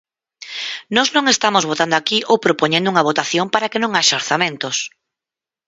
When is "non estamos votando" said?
1.15-1.95